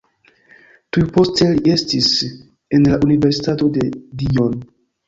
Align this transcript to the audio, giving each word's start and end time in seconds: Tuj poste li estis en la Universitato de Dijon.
Tuj 0.97 1.03
poste 1.17 1.47
li 1.51 1.75
estis 1.75 2.09
en 2.79 2.91
la 2.91 3.01
Universitato 3.11 3.73
de 3.79 3.89
Dijon. 4.25 4.63